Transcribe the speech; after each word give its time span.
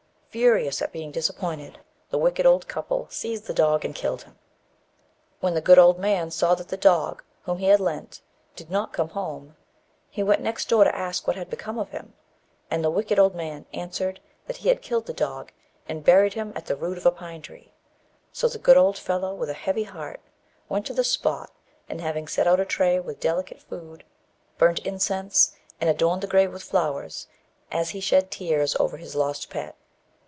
Furious 0.33 0.81
at 0.81 0.93
being 0.93 1.11
disappointed, 1.11 1.77
the 2.09 2.17
wicked 2.17 2.45
old 2.45 2.65
couple 2.65 3.05
seized 3.09 3.47
the 3.47 3.53
dog, 3.53 3.83
and 3.83 3.93
killed 3.93 4.21
him. 4.23 4.39
When 5.41 5.55
the 5.55 5.59
good 5.59 5.77
old 5.77 5.99
man 5.99 6.31
saw 6.31 6.55
that 6.55 6.69
the 6.69 6.77
dog, 6.77 7.21
whom 7.43 7.57
he 7.57 7.65
had 7.65 7.81
lent, 7.81 8.21
did 8.55 8.71
not 8.71 8.93
come 8.93 9.09
home, 9.09 9.57
he 10.09 10.23
went 10.23 10.39
next 10.41 10.69
door 10.69 10.85
to 10.85 10.95
ask 10.95 11.27
what 11.27 11.35
had 11.35 11.49
become 11.49 11.77
of 11.77 11.89
him; 11.91 12.13
and 12.69 12.81
the 12.81 12.89
wicked 12.89 13.19
old 13.19 13.35
man 13.35 13.65
answered 13.73 14.21
that 14.47 14.55
he 14.55 14.69
had 14.69 14.81
killed 14.81 15.05
the 15.05 15.11
dog, 15.11 15.51
and 15.89 16.05
buried 16.05 16.33
him 16.35 16.53
at 16.55 16.65
the 16.65 16.77
root 16.77 16.97
of 16.97 17.05
a 17.05 17.11
pine 17.11 17.41
tree; 17.41 17.73
so 18.31 18.47
the 18.47 18.57
good 18.57 18.77
old 18.77 18.97
fellow, 18.97 19.33
with, 19.35 19.49
a 19.49 19.53
heavy 19.53 19.83
heart, 19.83 20.21
went 20.69 20.85
to 20.85 20.93
the 20.93 21.03
spot, 21.03 21.51
and, 21.89 21.99
having 21.99 22.25
set 22.29 22.47
out 22.47 22.57
a 22.61 22.63
tray 22.63 23.01
with 23.01 23.19
delicate 23.19 23.61
food, 23.61 24.05
burnt 24.57 24.79
incense, 24.85 25.57
and 25.81 25.89
adorned 25.89 26.21
the 26.21 26.25
grave 26.25 26.53
with 26.53 26.63
flowers, 26.63 27.27
as 27.69 27.89
he 27.89 27.99
shed 27.99 28.31
tears 28.31 28.77
over 28.79 28.95
his 28.95 29.13
lost 29.13 29.49
pet. 29.49 29.75